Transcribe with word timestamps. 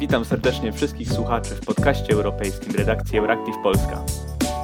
Witam 0.00 0.24
serdecznie 0.24 0.72
wszystkich 0.72 1.08
słuchaczy 1.08 1.50
w 1.54 1.60
podcaście 1.60 2.14
europejskim 2.14 2.74
redakcji 2.74 3.18
Euractiv 3.18 3.54
Polska. 3.62 4.04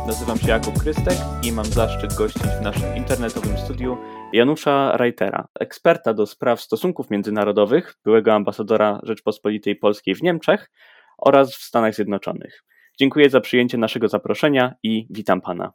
Nazywam 0.07 0.39
się 0.39 0.49
Jakub 0.49 0.79
Krystek 0.83 1.19
i 1.43 1.53
mam 1.53 1.65
zaszczyt 1.65 2.15
gościć 2.15 2.43
w 2.43 2.63
naszym 2.63 2.97
internetowym 2.97 3.59
studiu 3.59 3.97
Janusza 4.33 4.97
Reitera, 4.97 5.49
eksperta 5.61 6.15
do 6.15 6.27
spraw 6.27 6.61
stosunków 6.61 7.11
międzynarodowych, 7.11 7.95
byłego 8.05 8.35
ambasadora 8.35 9.01
Rzeczpospolitej 9.03 9.77
Polskiej 9.77 10.15
w 10.15 10.23
Niemczech 10.23 10.71
oraz 11.19 11.57
w 11.57 11.63
Stanach 11.63 11.95
Zjednoczonych. 11.95 12.65
Dziękuję 12.99 13.31
za 13.31 13.41
przyjęcie 13.41 13.79
naszego 13.79 14.09
zaproszenia 14.09 14.75
i 14.83 15.07
witam 15.11 15.41
pana. 15.41 15.73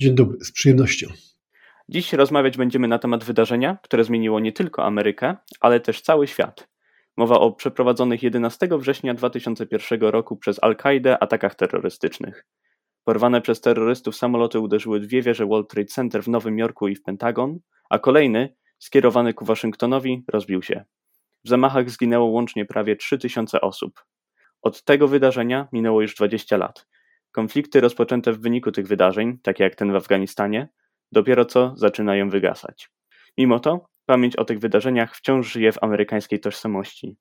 Dzień 0.00 0.14
dobry, 0.14 0.38
z 0.40 0.52
przyjemnością. 0.52 1.06
Dziś 1.88 2.12
rozmawiać 2.12 2.56
będziemy 2.56 2.88
na 2.88 2.98
temat 2.98 3.24
wydarzenia, 3.24 3.78
które 3.82 4.04
zmieniło 4.04 4.40
nie 4.40 4.52
tylko 4.52 4.84
Amerykę, 4.84 5.36
ale 5.60 5.80
też 5.80 6.02
cały 6.02 6.26
świat. 6.26 6.69
Mowa 7.20 7.40
o 7.40 7.52
przeprowadzonych 7.52 8.22
11 8.22 8.68
września 8.78 9.14
2001 9.14 10.00
roku 10.00 10.36
przez 10.36 10.62
Al-Kaidę 10.62 11.22
atakach 11.22 11.54
terrorystycznych. 11.54 12.46
Porwane 13.04 13.40
przez 13.40 13.60
terrorystów 13.60 14.16
samoloty 14.16 14.60
uderzyły 14.60 15.00
dwie 15.00 15.22
wieże 15.22 15.46
World 15.46 15.70
Trade 15.70 15.86
Center 15.86 16.22
w 16.22 16.28
Nowym 16.28 16.58
Jorku 16.58 16.88
i 16.88 16.94
w 16.94 17.02
Pentagon, 17.02 17.58
a 17.90 17.98
kolejny, 17.98 18.54
skierowany 18.78 19.34
ku 19.34 19.44
Waszyngtonowi, 19.44 20.24
rozbił 20.28 20.62
się. 20.62 20.84
W 21.44 21.48
zamachach 21.48 21.90
zginęło 21.90 22.26
łącznie 22.26 22.66
prawie 22.66 22.96
3000 22.96 23.60
osób. 23.60 24.04
Od 24.62 24.84
tego 24.84 25.08
wydarzenia 25.08 25.68
minęło 25.72 26.02
już 26.02 26.14
20 26.14 26.56
lat. 26.56 26.86
Konflikty 27.32 27.80
rozpoczęte 27.80 28.32
w 28.32 28.40
wyniku 28.40 28.72
tych 28.72 28.86
wydarzeń, 28.86 29.38
takie 29.42 29.64
jak 29.64 29.74
ten 29.74 29.92
w 29.92 29.96
Afganistanie, 29.96 30.68
dopiero 31.12 31.44
co 31.44 31.72
zaczynają 31.76 32.30
wygasać. 32.30 32.90
Mimo 33.38 33.60
to 33.60 33.89
pamięć 34.10 34.36
o 34.36 34.44
tych 34.44 34.58
wydarzeniach 34.58 35.16
wciąż 35.16 35.52
żyje 35.52 35.72
w 35.72 35.82
amerykańskiej 35.82 36.40
tożsamości. 36.40 37.16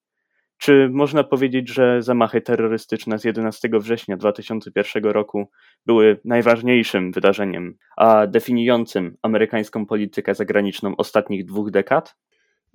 Czy 0.58 0.90
można 0.92 1.24
powiedzieć, 1.24 1.70
że 1.70 2.02
zamachy 2.02 2.42
terrorystyczne 2.42 3.20
z 3.20 3.24
11 3.24 3.70
września 3.74 4.18
2001 4.18 5.04
roku 5.04 5.50
były 5.86 6.20
najważniejszym 6.26 7.12
wydarzeniem, 7.12 7.78
a 7.98 8.28
definiującym 8.28 9.18
amerykańską 9.22 9.86
politykę 9.86 10.36
zagraniczną 10.36 10.96
ostatnich 10.96 11.46
dwóch 11.46 11.72
dekad? 11.72 12.16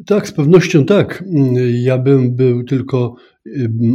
Tak, 0.07 0.29
z 0.29 0.33
pewnością 0.33 0.85
tak. 0.85 1.25
Ja 1.73 1.99
bym 1.99 2.37
był 2.37 2.65
tylko 2.65 3.15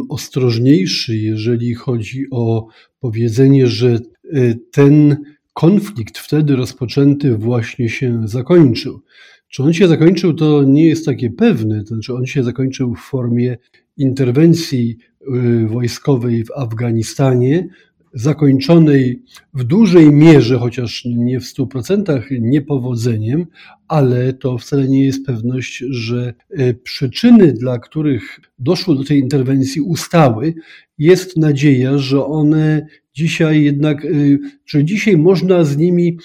ostrożniejszy, 0.10 1.18
jeżeli 1.18 1.74
chodzi 1.74 2.26
o 2.32 2.68
powiedzenie, 3.00 3.68
że 3.68 4.00
y, 4.36 4.60
ten 4.72 5.18
konflikt 5.54 6.18
wtedy 6.18 6.56
rozpoczęty 6.56 7.38
właśnie 7.38 7.90
się 7.90 8.22
zakończył. 8.26 9.02
Czy 9.50 9.64
on 9.64 9.74
się 9.74 9.88
zakończył, 9.88 10.34
to 10.34 10.64
nie 10.64 10.86
jest 10.86 11.06
takie 11.06 11.30
pewne. 11.30 11.84
To 11.84 11.88
znaczy, 11.88 12.14
on 12.14 12.26
się 12.26 12.44
zakończył 12.44 12.96
w 12.96 13.00
formie 13.00 13.58
interwencji 13.98 14.98
y, 15.22 15.68
wojskowej 15.68 16.46
w 16.46 16.52
Afganistanie, 16.52 17.68
zakończonej 18.14 19.22
w 19.54 19.64
dużej 19.64 20.12
mierze, 20.12 20.58
chociaż 20.58 21.06
nie 21.06 21.40
w 21.40 21.44
100% 21.44 22.24
niepowodzeniem, 22.42 23.46
ale 23.88 24.34
to 24.34 24.58
wcale 24.58 24.88
nie 24.88 25.06
jest 25.06 25.26
pewność, 25.26 25.84
że 25.90 26.34
y, 26.60 26.80
przyczyny, 26.84 27.54
dla 27.54 27.80
których 27.80 28.40
doszło 28.60 28.96
do 28.96 29.04
tej 29.04 29.20
interwencji, 29.20 29.82
ustały. 29.82 30.54
Jest 30.98 31.38
nadzieja, 31.38 31.98
że 31.98 32.26
one 32.26 32.86
dzisiaj 33.20 33.64
jednak, 33.64 34.06
y, 34.06 34.40
że 34.66 34.84
dzisiaj 34.84 35.18
można 35.18 35.64
z 35.64 35.78
nimi 35.78 36.18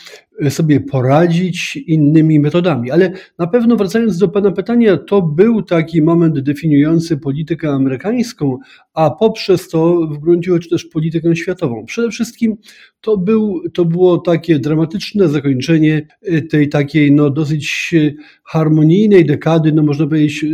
sobie 0.48 0.80
poradzić 0.80 1.76
innymi 1.76 2.40
metodami. 2.40 2.90
Ale 2.90 3.12
na 3.38 3.46
pewno 3.46 3.76
wracając 3.76 4.18
do 4.18 4.28
Pana 4.28 4.52
pytania, 4.52 4.96
to 4.96 5.22
był 5.22 5.62
taki 5.62 6.02
moment 6.02 6.40
definiujący 6.40 7.16
politykę 7.16 7.70
amerykańską, 7.70 8.58
a 8.94 9.10
poprzez 9.10 9.68
to 9.68 10.06
w 10.06 10.18
gruncie 10.18 10.52
rzeczy 10.52 10.68
też 10.68 10.84
politykę 10.84 11.36
światową. 11.36 11.84
Przede 11.84 12.10
wszystkim 12.10 12.56
to, 13.00 13.16
był, 13.16 13.62
to 13.72 13.84
było 13.84 14.18
takie 14.18 14.58
dramatyczne 14.58 15.28
zakończenie 15.28 16.06
y, 16.28 16.42
tej 16.42 16.68
takiej 16.68 17.12
no, 17.12 17.30
dosyć 17.30 17.90
y, 17.94 18.14
harmonijnej 18.44 19.24
dekady, 19.24 19.72
no 19.72 19.82
można 19.82 20.06
powiedzieć 20.06 20.44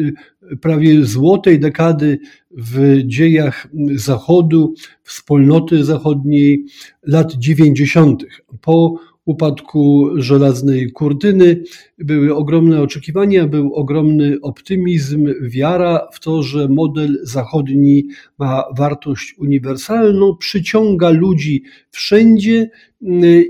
prawie 0.60 1.04
złotej 1.04 1.60
dekady 1.60 2.18
w 2.50 3.02
dziejach 3.06 3.68
Zachodu, 3.94 4.74
wspólnoty 5.02 5.84
zachodniej 5.84 6.64
lat 7.02 7.32
90. 7.32 8.24
Po 8.60 8.94
upadku 9.30 10.10
żelaznej 10.16 10.92
kurtyny 10.92 11.62
były 11.98 12.34
ogromne 12.34 12.82
oczekiwania, 12.82 13.46
był 13.46 13.74
ogromny 13.74 14.36
optymizm, 14.42 15.34
wiara 15.42 16.08
w 16.12 16.20
to, 16.20 16.42
że 16.42 16.68
model 16.68 17.18
zachodni 17.22 18.08
ma 18.38 18.64
wartość 18.76 19.34
uniwersalną, 19.38 20.36
przyciąga 20.36 21.10
ludzi 21.10 21.62
wszędzie 21.90 22.70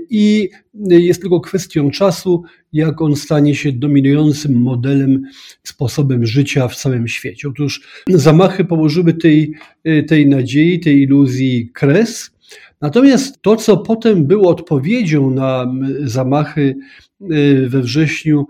i 0.09 0.49
jest 0.89 1.21
tylko 1.21 1.39
kwestią 1.39 1.91
czasu, 1.91 2.43
jak 2.73 3.01
on 3.01 3.15
stanie 3.15 3.55
się 3.55 3.71
dominującym 3.71 4.61
modelem, 4.61 5.23
sposobem 5.63 6.25
życia 6.25 6.67
w 6.67 6.75
całym 6.75 7.07
świecie. 7.07 7.49
Otóż 7.49 8.03
zamachy 8.09 8.65
położyły 8.65 9.13
tej, 9.13 9.53
tej 10.07 10.27
nadziei, 10.27 10.79
tej 10.79 11.01
iluzji 11.01 11.69
kres. 11.73 12.31
Natomiast 12.81 13.41
to, 13.41 13.55
co 13.55 13.77
potem 13.77 14.25
było 14.25 14.49
odpowiedzią 14.49 15.29
na 15.29 15.73
zamachy 16.03 16.75
y, 17.21 17.67
we 17.69 17.81
wrześniu 17.81 18.47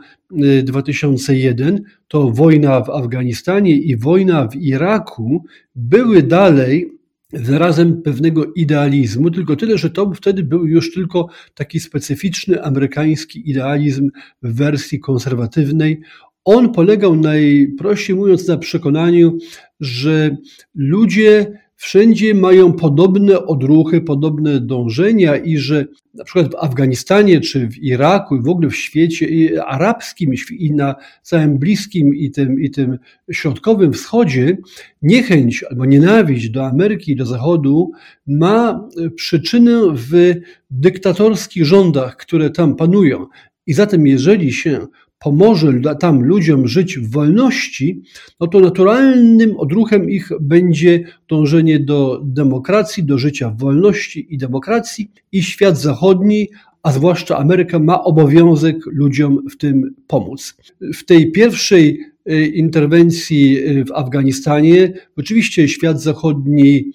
2001, 0.64 1.76
y, 1.76 1.84
to 2.08 2.32
wojna 2.32 2.82
w 2.82 2.90
Afganistanie 2.90 3.78
i 3.78 3.98
wojna 3.98 4.48
w 4.48 4.56
Iraku 4.56 5.44
były 5.76 6.24
dalej 6.24 6.92
wyrazem 7.34 8.02
pewnego 8.02 8.46
idealizmu, 8.54 9.32
tylko 9.32 9.56
tyle, 9.56 9.78
że 9.78 9.90
to 9.90 10.12
wtedy 10.14 10.44
był 10.44 10.68
już 10.68 10.94
tylko 10.94 11.28
taki 11.56 11.80
specyficzny 11.80 12.64
amerykański 12.64 13.50
idealizm 13.50 14.10
w 14.42 14.56
wersji 14.56 15.00
konserwatywnej. 15.00 16.02
On 16.46 16.74
polegał 16.74 17.16
najprościej 17.16 18.16
mówiąc 18.16 18.48
na 18.48 18.58
przekonaniu, 18.58 19.38
że 19.80 20.38
ludzie 20.76 21.60
wszędzie 21.82 22.34
mają 22.34 22.74
podobne 22.74 23.46
odruchy, 23.46 24.02
podobne 24.02 24.60
dążenia 24.60 25.38
i 25.38 25.58
że 25.58 25.86
na 26.14 26.24
przykład 26.24 26.52
w 26.52 26.56
Afganistanie 26.56 27.42
czy 27.42 27.68
w 27.68 27.78
Iraku 27.78 28.36
i 28.36 28.42
w 28.42 28.48
ogóle 28.48 28.70
w 28.70 28.76
świecie 28.76 29.28
arabskim 29.66 30.34
i 30.52 30.72
na 30.72 30.96
całym 31.22 31.58
Bliskim 31.58 32.16
i 32.16 32.32
tym, 32.32 32.62
i 32.62 32.72
tym 32.72 33.00
środkowym 33.32 33.94
wschodzie 33.94 34.58
niechęć 35.02 35.64
albo 35.70 35.86
nienawiść 35.86 36.50
do 36.50 36.66
Ameryki 36.66 37.12
i 37.12 37.16
do 37.16 37.26
Zachodu 37.26 37.92
ma 38.28 38.88
przyczynę 39.16 39.82
w 39.94 40.36
dyktatorskich 40.70 41.66
rządach, 41.66 42.18
które 42.18 42.50
tam 42.50 42.76
panują. 42.76 43.26
I 43.68 43.74
zatem, 43.74 44.08
jeżeli 44.08 44.54
się 44.54 44.88
pomoże 45.22 45.74
tam 46.00 46.24
ludziom 46.24 46.68
żyć 46.68 46.98
w 46.98 47.12
wolności, 47.12 48.02
no 48.40 48.48
to 48.48 48.60
naturalnym 48.60 49.58
odruchem 49.58 50.10
ich 50.10 50.30
będzie 50.42 51.04
dążenie 51.30 51.80
do 51.80 52.22
demokracji, 52.26 53.04
do 53.04 53.18
życia 53.18 53.50
w 53.50 53.60
wolności 53.60 54.28
i 54.30 54.38
demokracji 54.38 55.12
i 55.32 55.44
świat 55.44 55.78
zachodni, 55.78 56.50
a 56.84 56.92
zwłaszcza 56.92 57.38
Ameryka 57.38 57.80
ma 57.80 58.04
obowiązek 58.04 58.78
ludziom 58.86 59.40
w 59.52 59.58
tym 59.58 59.96
pomóc. 60.08 60.56
W 60.94 61.06
tej 61.06 61.32
pierwszej 61.32 62.00
y, 62.32 62.46
interwencji 62.46 63.58
y, 63.58 63.86
w 63.86 63.92
Afganistanie 63.92 64.94
oczywiście 65.18 65.68
świat 65.68 66.02
zachodni 66.02 66.92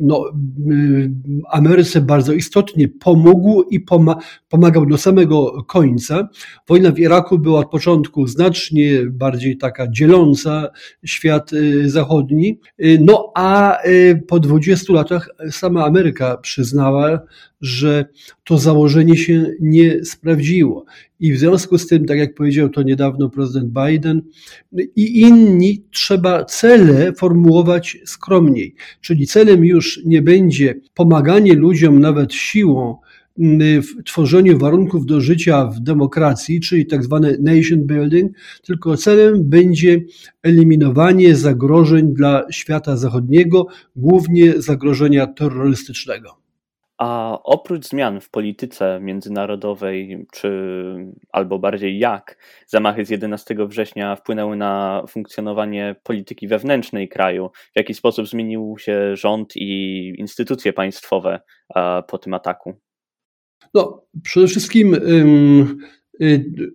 no, 0.00 0.32
y, 0.70 1.10
Ameryce 1.50 2.00
bardzo 2.00 2.32
istotnie 2.32 2.88
pomógł 2.88 3.62
i 3.62 3.80
pomagał 4.48 4.86
do 4.86 4.98
samego 4.98 5.64
końca. 5.64 6.28
Wojna 6.68 6.92
w 6.92 6.98
Iraku 6.98 7.38
była 7.38 7.60
od 7.60 7.70
początku 7.70 8.26
znacznie 8.26 9.06
bardziej 9.10 9.56
taka 9.56 9.88
dzieląca 9.90 10.68
świat 11.04 11.52
y, 11.52 11.90
zachodni. 11.90 12.58
No 13.00 13.32
a 13.34 13.78
po 14.28 14.40
20 14.40 14.92
latach 14.92 15.28
sama 15.50 15.84
Ameryka 15.84 16.36
przyznała, 16.36 17.20
że 17.60 18.04
to 18.44 18.58
założenie 18.58 19.16
się 19.16 19.46
nie 19.60 20.04
sprawdziło. 20.04 20.84
I 21.20 21.32
w 21.32 21.38
związku 21.38 21.78
z 21.78 21.86
tym, 21.86 22.06
tak 22.06 22.18
jak 22.18 22.34
powiedział 22.34 22.68
to 22.68 22.82
niedawno 22.82 23.30
prezydent 23.30 23.72
Biden 23.72 24.22
i 24.96 25.20
inni, 25.20 25.84
trzeba 25.90 26.44
cele 26.44 27.12
formułować 27.12 27.98
skromniej. 28.04 28.74
Czyli 29.00 29.26
celem 29.36 29.64
już 29.64 30.00
nie 30.04 30.22
będzie 30.22 30.74
pomaganie 30.94 31.54
ludziom 31.54 31.98
nawet 31.98 32.34
siłą 32.34 32.96
w 33.58 34.04
tworzeniu 34.04 34.58
warunków 34.58 35.06
do 35.06 35.20
życia 35.20 35.66
w 35.66 35.80
demokracji, 35.80 36.60
czyli 36.60 36.86
tak 36.86 37.04
zwane 37.04 37.36
nation 37.40 37.86
building, 37.86 38.32
tylko 38.62 38.96
celem 38.96 39.44
będzie 39.44 40.00
eliminowanie 40.42 41.36
zagrożeń 41.36 42.14
dla 42.14 42.44
świata 42.50 42.96
zachodniego, 42.96 43.66
głównie 43.96 44.62
zagrożenia 44.62 45.26
terrorystycznego. 45.26 46.45
A 46.98 47.38
oprócz 47.44 47.86
zmian 47.88 48.20
w 48.20 48.30
polityce 48.30 48.98
międzynarodowej, 49.02 50.26
czy 50.32 50.50
albo 51.32 51.58
bardziej 51.58 51.98
jak 51.98 52.38
zamachy 52.66 53.04
z 53.04 53.10
11 53.10 53.56
września 53.66 54.16
wpłynęły 54.16 54.56
na 54.56 55.02
funkcjonowanie 55.08 55.96
polityki 56.02 56.48
wewnętrznej 56.48 57.08
kraju, 57.08 57.50
w 57.72 57.76
jaki 57.76 57.94
sposób 57.94 58.28
zmienił 58.28 58.76
się 58.78 59.16
rząd 59.16 59.56
i 59.56 60.08
instytucje 60.18 60.72
państwowe 60.72 61.40
po 62.08 62.18
tym 62.18 62.34
ataku? 62.34 62.74
No, 63.74 64.02
przede 64.22 64.46
wszystkim 64.46 64.94
ym, 64.94 65.78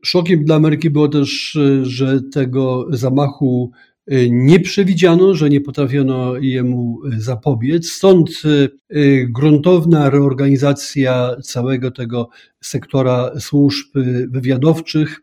szokiem 0.04 0.46
dla 0.46 0.56
Ameryki 0.56 0.90
było 0.90 1.08
też, 1.08 1.58
że 1.84 2.20
tego 2.34 2.86
zamachu 2.90 3.72
Y, 3.72 3.91
nie 4.30 4.60
przewidziano, 4.60 5.34
że 5.34 5.50
nie 5.50 5.62
potrafiono 5.62 6.38
jemu 6.38 7.00
zapobiec. 7.18 7.90
Stąd 7.92 8.30
y, 8.46 8.70
y, 8.98 9.28
gruntowna 9.30 10.10
reorganizacja 10.10 11.36
całego 11.44 11.92
tego 11.92 12.30
sektora 12.62 13.32
służb 13.40 13.88
wywiadowczych, 14.30 15.22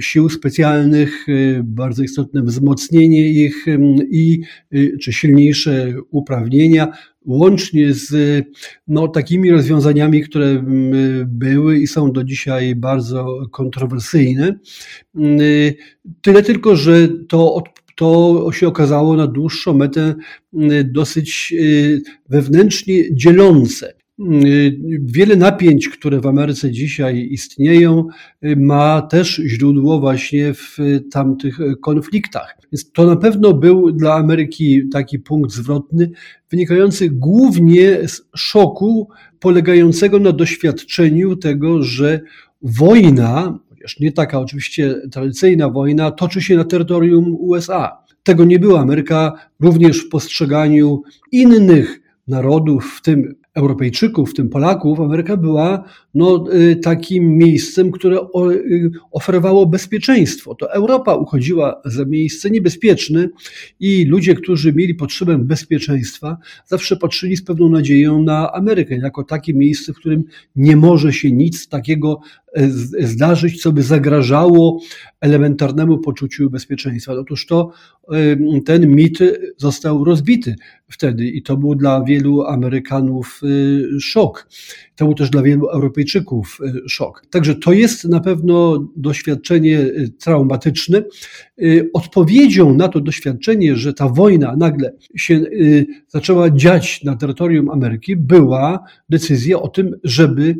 sił 0.00 0.28
specjalnych, 0.28 1.26
bardzo 1.64 2.02
istotne 2.02 2.42
wzmocnienie 2.42 3.28
ich 3.28 3.66
i 4.10 4.40
czy 5.00 5.12
silniejsze 5.12 5.94
uprawnienia, 6.10 6.92
łącznie 7.24 7.92
z 7.92 8.44
no, 8.88 9.08
takimi 9.08 9.50
rozwiązaniami, 9.50 10.22
które 10.22 10.64
były 11.26 11.78
i 11.78 11.86
są 11.86 12.12
do 12.12 12.24
dzisiaj 12.24 12.74
bardzo 12.74 13.46
kontrowersyjne. 13.50 14.58
Tyle 16.22 16.42
tylko, 16.42 16.76
że 16.76 17.08
to 17.28 17.62
to 17.96 18.48
się 18.52 18.68
okazało 18.68 19.16
na 19.16 19.26
dłuższą 19.26 19.74
metę 19.74 20.14
dosyć 20.84 21.54
wewnętrznie 22.28 23.14
dzielące. 23.14 23.94
Wiele 25.00 25.36
napięć, 25.36 25.88
które 25.88 26.20
w 26.20 26.26
Ameryce 26.26 26.70
dzisiaj 26.70 27.28
istnieją, 27.30 28.06
ma 28.56 29.02
też 29.02 29.42
źródło 29.46 30.00
właśnie 30.00 30.54
w 30.54 30.78
tamtych 31.10 31.58
konfliktach. 31.82 32.58
Więc 32.72 32.92
to 32.92 33.06
na 33.06 33.16
pewno 33.16 33.54
był 33.54 33.92
dla 33.92 34.14
Ameryki 34.14 34.88
taki 34.88 35.18
punkt 35.18 35.52
zwrotny, 35.52 36.10
wynikający 36.50 37.10
głównie 37.10 38.08
z 38.08 38.22
szoku 38.36 39.08
polegającego 39.40 40.18
na 40.18 40.32
doświadczeniu 40.32 41.36
tego, 41.36 41.82
że 41.82 42.20
wojna, 42.62 43.58
chociaż 43.68 44.00
nie 44.00 44.12
taka 44.12 44.40
oczywiście 44.40 44.94
tradycyjna 45.12 45.70
wojna, 45.70 46.10
toczy 46.10 46.42
się 46.42 46.56
na 46.56 46.64
terytorium 46.64 47.36
USA. 47.38 47.98
Tego 48.22 48.44
nie 48.44 48.58
była. 48.58 48.80
Ameryka 48.80 49.32
również 49.60 49.98
w 49.98 50.08
postrzeganiu 50.08 51.02
innych 51.32 52.00
narodów, 52.28 52.84
w 52.96 53.02
tym 53.02 53.34
Europejczyków, 53.54 54.30
w 54.30 54.34
tym 54.34 54.48
Polaków, 54.48 55.00
Ameryka 55.00 55.36
była 55.36 55.84
no, 56.14 56.44
y, 56.54 56.76
takim 56.76 57.36
miejscem, 57.36 57.90
które 57.90 58.16
y, 58.16 58.90
oferowało 59.10 59.66
bezpieczeństwo. 59.66 60.54
To 60.54 60.72
Europa 60.72 61.14
uchodziła 61.14 61.80
za 61.84 62.04
miejsce 62.04 62.50
niebezpieczne 62.50 63.28
i 63.80 64.04
ludzie, 64.04 64.34
którzy 64.34 64.72
mieli 64.72 64.94
potrzebę 64.94 65.38
bezpieczeństwa, 65.38 66.36
zawsze 66.66 66.96
patrzyli 66.96 67.36
z 67.36 67.44
pewną 67.44 67.68
nadzieją 67.68 68.22
na 68.22 68.52
Amerykę, 68.52 68.96
jako 68.96 69.24
takie 69.24 69.54
miejsce, 69.54 69.92
w 69.92 69.96
którym 69.96 70.24
nie 70.56 70.76
może 70.76 71.12
się 71.12 71.32
nic 71.32 71.68
takiego 71.68 72.20
zdarzyć, 73.00 73.62
co 73.62 73.72
by 73.72 73.82
zagrażało 73.82 74.80
elementarnemu 75.20 75.98
poczuciu 75.98 76.50
bezpieczeństwa. 76.50 77.12
Otóż 77.12 77.46
to 77.46 77.72
ten 78.64 78.94
mit 78.94 79.18
został 79.56 80.04
rozbity 80.04 80.54
wtedy 80.88 81.26
i 81.26 81.42
to 81.42 81.56
był 81.56 81.74
dla 81.74 82.04
wielu 82.04 82.42
Amerykanów 82.42 83.40
y, 83.44 84.00
szok. 84.00 84.48
To 84.96 85.04
był 85.04 85.14
też 85.14 85.30
dla 85.30 85.42
wielu 85.42 85.66
Europejczyków 85.68 86.58
y, 86.84 86.88
szok. 86.88 87.26
Także 87.30 87.54
to 87.54 87.72
jest 87.72 88.04
na 88.04 88.20
pewno 88.20 88.88
doświadczenie 88.96 89.78
y, 89.78 90.12
traumatyczne. 90.18 91.02
Odpowiedzią 91.92 92.74
na 92.74 92.88
to 92.88 93.00
doświadczenie, 93.00 93.76
że 93.76 93.94
ta 93.94 94.08
wojna 94.08 94.56
nagle 94.56 94.92
się 95.16 95.44
zaczęła 96.08 96.50
dziać 96.50 97.04
na 97.04 97.16
terytorium 97.16 97.70
Ameryki, 97.70 98.16
była 98.16 98.84
decyzja 99.08 99.60
o 99.60 99.68
tym, 99.68 99.94
żeby 100.04 100.56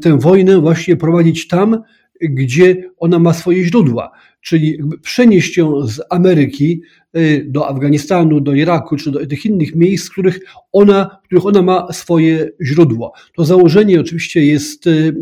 tę 0.00 0.18
wojnę 0.18 0.60
właśnie 0.60 0.96
prowadzić 0.96 1.23
tam, 1.48 1.82
gdzie 2.20 2.90
ona 2.98 3.18
ma 3.18 3.32
swoje 3.32 3.64
źródła, 3.64 4.10
czyli 4.40 4.78
przenieść 5.02 5.56
ją 5.56 5.86
z 5.86 6.00
Ameryki 6.10 6.82
y, 7.16 7.46
do 7.48 7.68
Afganistanu, 7.68 8.40
do 8.40 8.54
Iraku 8.54 8.96
czy 8.96 9.10
do 9.10 9.26
tych 9.26 9.46
innych 9.46 9.74
miejsc, 9.74 10.10
których 10.10 10.40
ona, 10.72 11.18
których 11.24 11.46
ona 11.46 11.62
ma 11.62 11.92
swoje 11.92 12.50
źródło. 12.62 13.12
To 13.36 13.44
założenie 13.44 14.00
oczywiście 14.00 14.44
jest 14.44 14.86
y, 14.86 15.14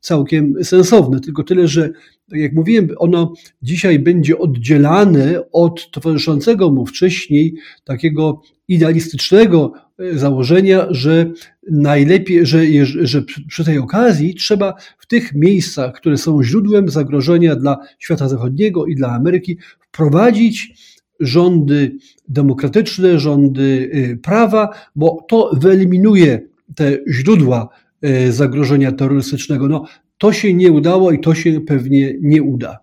całkiem 0.00 0.64
sensowne, 0.64 1.20
tylko 1.20 1.42
tyle, 1.42 1.68
że 1.68 1.90
tak 2.30 2.40
jak 2.40 2.52
mówiłem, 2.52 2.88
ono 2.96 3.32
dzisiaj 3.62 3.98
będzie 3.98 4.38
oddzielane 4.38 5.42
od 5.52 5.90
towarzyszącego 5.90 6.70
mu 6.70 6.86
wcześniej 6.86 7.54
takiego 7.84 8.40
idealistycznego 8.68 9.72
e, 9.98 10.18
założenia, 10.18 10.86
że 10.90 11.32
najlepiej, 11.70 12.46
że, 12.46 12.62
że 12.84 13.22
przy 13.48 13.64
tej 13.64 13.78
okazji 13.78 14.34
trzeba 14.34 14.74
w 14.98 15.06
tych 15.06 15.34
miejscach, 15.34 15.92
które 15.94 16.18
są 16.18 16.42
źródłem 16.42 16.88
zagrożenia 16.88 17.56
dla 17.56 17.78
świata 17.98 18.28
zachodniego 18.28 18.86
i 18.86 18.94
dla 18.94 19.08
Ameryki, 19.08 19.58
wprowadzić 19.80 20.74
rządy 21.20 21.96
demokratyczne, 22.28 23.18
rządy 23.18 23.90
e, 23.92 24.16
prawa, 24.16 24.68
bo 24.96 25.26
to 25.28 25.50
wyeliminuje 25.52 26.40
te 26.74 26.98
źródła 27.10 27.68
e, 28.02 28.32
zagrożenia 28.32 28.92
terrorystycznego. 28.92 29.68
No, 29.68 29.84
to 30.18 30.32
się 30.32 30.54
nie 30.54 30.72
udało 30.72 31.12
i 31.12 31.20
to 31.20 31.34
się 31.34 31.60
pewnie 31.60 32.14
nie 32.20 32.42
uda. 32.42 32.78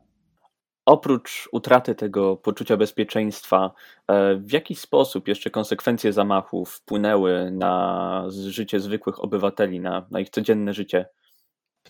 Oprócz 0.86 1.50
utraty 1.52 1.96
tego 1.96 2.38
poczucia 2.38 2.78
bezpieczeństwa, 2.78 3.72
e, 4.08 4.36
w 4.36 4.52
jaki 4.52 4.76
sposób 4.76 5.28
jeszcze 5.28 5.50
konsekwencje 5.50 6.14
zamachów 6.14 6.72
wpłynęły 6.72 7.52
na 7.52 8.26
życie 8.30 8.80
zwykłych 8.80 9.24
obywateli, 9.24 9.80
na, 9.80 10.08
na 10.12 10.20
ich 10.20 10.30
codzienne 10.30 10.74
życie? 10.74 11.06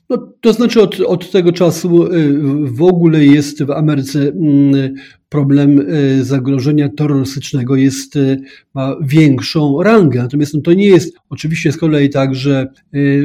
No, 0.09 0.33
to 0.41 0.53
znaczy 0.53 0.81
od, 0.81 0.99
od 1.01 1.31
tego 1.31 1.51
czasu 1.51 2.13
y, 2.13 2.39
w 2.63 2.81
ogóle 2.81 3.25
jest 3.25 3.63
w 3.63 3.71
Ameryce 3.71 4.19
mm, 4.19 4.93
problem 5.29 5.79
y, 5.79 6.23
zagrożenia 6.23 6.89
terrorystycznego 6.89 7.75
jest, 7.75 8.15
y, 8.15 8.41
ma 8.73 8.95
większą 9.01 9.83
rangę. 9.83 10.21
Natomiast 10.21 10.53
no, 10.53 10.61
to 10.61 10.73
nie 10.73 10.87
jest 10.87 11.15
oczywiście 11.29 11.71
z 11.71 11.77
kolei 11.77 12.09
tak, 12.09 12.35
że, 12.35 12.67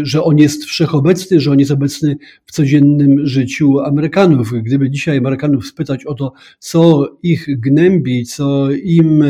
że 0.02 0.25
on 0.25 0.38
jest 0.38 0.64
wszechobecny, 0.64 1.40
że 1.40 1.50
on 1.50 1.58
jest 1.58 1.70
obecny 1.70 2.17
w 2.46 2.52
codziennym 2.52 3.26
życiu 3.26 3.81
Amerykanów. 3.81 4.52
Gdyby 4.62 4.90
dzisiaj 4.90 5.18
Amerykanów 5.18 5.66
spytać 5.66 6.06
o 6.06 6.14
to, 6.14 6.33
co 6.59 7.09
ich 7.23 7.61
gnębi, 7.61 8.25
co 8.25 8.71
im 8.71 9.25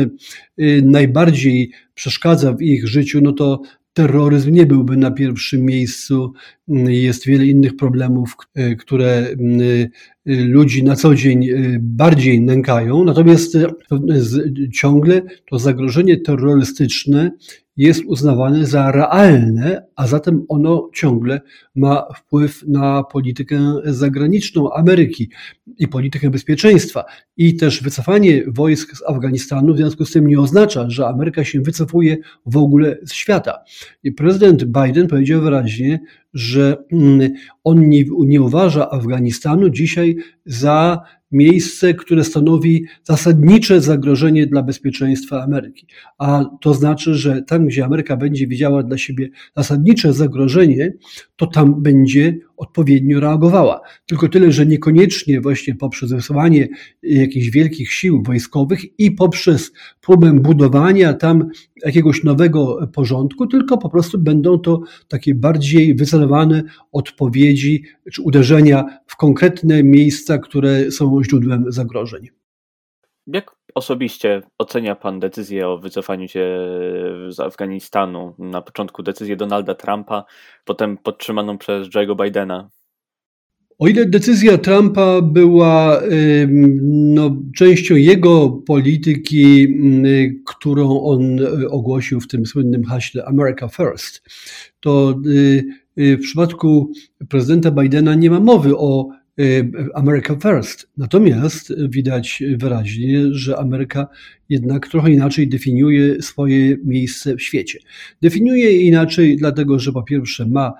najbardziej 0.83 1.71
przeszkadza 1.93 2.53
w 2.53 2.61
ich 2.61 2.87
życiu, 2.87 3.19
no 3.21 3.31
to 3.31 3.61
terroryzm 3.93 4.51
nie 4.51 4.65
byłby 4.65 4.97
na 4.97 5.11
pierwszym 5.11 5.61
miejscu. 5.61 6.33
Jest 6.87 7.25
wiele 7.25 7.45
innych 7.45 7.75
problemów, 7.75 8.35
e, 8.55 8.75
które 8.75 9.07
e, 9.07 9.35
ludzi 10.25 10.83
na 10.83 10.95
co 10.95 11.15
dzień 11.15 11.49
e, 11.49 11.55
bardziej 11.79 12.41
nękają. 12.41 13.03
Natomiast 13.03 13.57
ciągle 14.73 15.21
to 15.49 15.59
zagrożenie 15.59 16.17
terrorystyczne 16.17 17.31
jest 17.77 18.03
uznawane 18.05 18.65
za 18.65 18.91
realne, 18.91 19.85
a 19.95 20.07
zatem 20.07 20.45
ono 20.49 20.89
ciągle 20.93 21.41
ma 21.75 22.05
wpływ 22.17 22.63
na 22.67 23.03
politykę 23.03 23.59
zagraniczną 23.85 24.73
Ameryki 24.73 25.29
i 25.77 25.87
politykę 25.87 26.29
bezpieczeństwa. 26.29 27.03
I 27.37 27.55
też 27.55 27.83
wycofanie 27.83 28.43
wojsk 28.47 28.97
z 28.97 29.03
Afganistanu 29.03 29.73
w 29.73 29.77
związku 29.77 30.05
z 30.05 30.11
tym 30.11 30.27
nie 30.27 30.39
oznacza, 30.39 30.89
że 30.89 31.07
Ameryka 31.07 31.43
się 31.43 31.61
wycofuje 31.61 32.17
w 32.45 32.57
ogóle 32.57 32.97
z 33.03 33.13
świata. 33.13 33.63
I 34.03 34.11
prezydent 34.11 34.63
Biden 34.63 35.07
powiedział 35.07 35.41
wyraźnie, 35.41 35.99
że 36.33 36.77
mm, 36.91 37.33
on 37.63 37.89
nie, 37.89 38.03
nie 38.19 38.41
uważa 38.41 38.89
Afganistanu 38.89 39.69
dzisiaj 39.69 40.15
za 40.45 41.01
miejsce, 41.31 41.93
które 41.93 42.23
stanowi 42.23 42.85
zasadnicze 43.03 43.81
zagrożenie 43.81 44.47
dla 44.47 44.63
bezpieczeństwa 44.63 45.43
Ameryki. 45.43 45.87
A 46.17 46.45
to 46.61 46.73
znaczy, 46.73 47.15
że 47.15 47.41
tam, 47.41 47.67
gdzie 47.67 47.85
Ameryka 47.85 48.17
będzie 48.17 48.47
widziała 48.47 48.83
dla 48.83 48.97
siebie 48.97 49.29
zasadnicze 49.57 50.13
zagrożenie, 50.13 50.93
to 51.35 51.47
tam 51.47 51.81
będzie 51.83 52.37
odpowiednio 52.61 53.19
reagowała. 53.19 53.81
Tylko 54.05 54.27
tyle, 54.27 54.51
że 54.51 54.65
niekoniecznie 54.65 55.41
właśnie 55.41 55.75
poprzez 55.75 56.11
wysyłanie 56.11 56.67
jakichś 57.03 57.49
wielkich 57.49 57.93
sił 57.93 58.23
wojskowych 58.23 58.99
i 58.99 59.11
poprzez 59.11 59.71
próbę 60.01 60.33
budowania 60.33 61.13
tam 61.13 61.49
jakiegoś 61.85 62.23
nowego 62.23 62.87
porządku, 62.93 63.47
tylko 63.47 63.77
po 63.77 63.89
prostu 63.89 64.19
będą 64.19 64.59
to 64.59 64.81
takie 65.07 65.35
bardziej 65.35 65.95
wycelowane 65.95 66.63
odpowiedzi 66.91 67.83
czy 68.11 68.21
uderzenia 68.21 68.85
w 69.07 69.17
konkretne 69.17 69.83
miejsca, 69.83 70.37
które 70.37 70.91
są 70.91 71.23
źródłem 71.23 71.65
zagrożeń. 71.67 72.40
Jak 73.27 73.55
osobiście 73.75 74.41
ocenia 74.57 74.95
Pan 74.95 75.19
decyzję 75.19 75.67
o 75.67 75.77
wycofaniu 75.77 76.27
się 76.27 76.39
z 77.29 77.39
Afganistanu? 77.39 78.35
Na 78.39 78.61
początku 78.61 79.03
decyzję 79.03 79.35
Donalda 79.35 79.75
Trumpa, 79.75 80.25
potem 80.65 80.97
podtrzymaną 80.97 81.57
przez 81.57 81.87
Joe'ego 81.87 82.23
Bidena. 82.23 82.69
O 83.79 83.87
ile 83.87 84.05
decyzja 84.05 84.57
Trumpa 84.57 85.21
była 85.21 86.01
no, 86.81 87.37
częścią 87.55 87.95
jego 87.95 88.49
polityki, 88.49 89.67
którą 90.45 91.01
on 91.01 91.39
ogłosił 91.69 92.19
w 92.19 92.27
tym 92.27 92.45
słynnym 92.45 92.83
haśle 92.83 93.25
America 93.25 93.67
First, 93.67 94.29
to 94.79 95.15
y, 95.25 95.63
y, 95.97 96.17
w 96.17 96.21
przypadku 96.21 96.91
prezydenta 97.29 97.71
Bidena 97.71 98.15
nie 98.15 98.29
ma 98.29 98.39
mowy 98.39 98.77
o 98.77 99.09
Y, 99.09 99.20
America 99.93 100.35
First. 100.35 100.89
Natomiast 100.97 101.73
widać 101.89 102.43
wyraźnie, 102.57 103.21
że 103.31 103.59
Ameryka 103.59 104.07
jednak 104.49 104.87
trochę 104.87 105.11
inaczej 105.11 105.47
definiuje 105.47 106.21
swoje 106.21 106.77
miejsce 106.83 107.35
w 107.35 107.41
świecie. 107.41 107.79
Definiuje 108.21 108.71
je 108.71 108.81
inaczej, 108.81 109.37
dlatego 109.37 109.79
że 109.79 109.91
po 109.91 110.03
pierwsze 110.03 110.45
ma, 110.45 110.73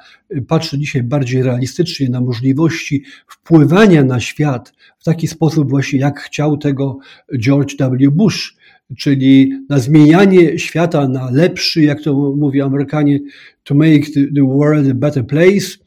patrzy 0.48 0.80
dzisiaj 0.80 1.04
bardziej 1.04 1.44
realistycznie 1.44 2.10
na 2.10 2.22
możliwości 2.22 3.04
wpływania 3.28 4.04
na 4.04 4.20
świat 4.20 4.74
w 5.00 5.04
taki 5.04 5.28
sposób 5.28 5.70
właśnie 5.70 6.00
jak 6.00 6.20
chciał 6.20 6.58
tego 6.58 6.98
George 7.40 7.76
W. 7.78 8.12
Bush, 8.12 8.56
czyli 8.98 9.52
na 9.70 9.80
zmienianie 9.80 10.60
świata 10.60 11.08
na 11.08 11.32
lepszy, 11.32 11.82
jak 11.82 12.02
to 12.02 12.14
mówią 12.38 12.66
Amerykanie, 12.66 13.20
to 13.64 13.76
make 13.76 14.06
the 14.36 14.44
world 14.44 14.92
a 14.92 14.94
better 14.94 15.28
place 15.28 15.78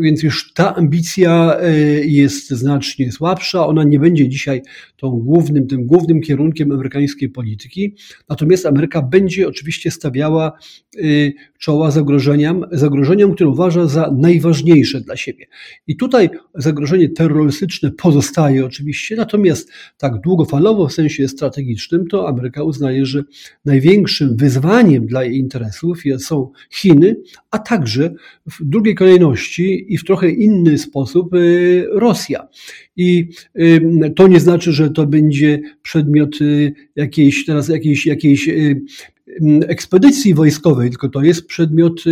więc 0.00 0.22
już 0.22 0.52
ta 0.52 0.74
ambicja 0.74 1.56
e, 1.60 1.72
jest 2.04 2.50
znacznie 2.50 3.12
słabsza. 3.12 3.66
Ona 3.66 3.84
nie 3.84 3.98
będzie 3.98 4.28
dzisiaj 4.28 4.62
tą 4.96 5.10
głównym, 5.10 5.66
tym 5.66 5.86
głównym 5.86 6.20
kierunkiem 6.20 6.72
amerykańskiej 6.72 7.28
polityki. 7.28 7.96
Natomiast 8.28 8.66
Ameryka 8.66 9.02
będzie 9.02 9.48
oczywiście 9.48 9.90
stawiała 9.90 10.52
e, 10.98 11.02
czoła 11.58 11.90
zagrożeniom, 11.90 12.64
zagrożeniom, 12.72 13.34
które 13.34 13.50
uważa 13.50 13.86
za 13.86 14.14
najważniejsze 14.18 15.00
dla 15.00 15.16
siebie. 15.16 15.46
I 15.86 15.96
tutaj 15.96 16.30
zagrożenie 16.54 17.08
terrorystyczne 17.08 17.90
pozostaje 17.90 18.66
oczywiście, 18.66 19.16
natomiast 19.16 19.70
tak 19.98 20.20
długofalowo 20.20 20.88
w 20.88 20.92
sensie 20.92 21.28
strategicznym, 21.28 22.06
to 22.06 22.28
Ameryka 22.28 22.62
uznaje, 22.62 23.06
że 23.06 23.22
największym 23.64 24.36
wyzwaniem 24.36 25.06
dla 25.06 25.24
jej 25.24 25.38
interesów 25.38 26.02
są 26.18 26.50
Chiny, 26.70 27.16
a 27.50 27.58
także 27.58 28.14
w 28.46 28.64
drugiej 28.64 28.94
kolejności 28.94 29.81
i 29.88 29.98
w 29.98 30.04
trochę 30.04 30.30
inny 30.30 30.78
sposób 30.78 31.34
y, 31.34 31.86
Rosja. 31.92 32.48
I 32.96 33.28
y, 33.60 34.12
to 34.16 34.28
nie 34.28 34.40
znaczy, 34.40 34.72
że 34.72 34.90
to 34.90 35.06
będzie 35.06 35.60
przedmiot 35.82 36.40
y, 36.40 36.74
jakiejś 36.96 37.44
teraz 37.46 37.68
jakiejś, 37.68 38.06
jakiejś 38.06 38.50
ekspedycji 39.68 40.34
wojskowej, 40.34 40.90
tylko 40.90 41.08
to 41.08 41.22
jest 41.22 41.46
przedmiot 41.46 42.04